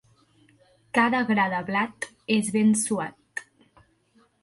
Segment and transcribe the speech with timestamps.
[0.99, 2.09] Cada gra de blat
[2.39, 3.47] és ben suat.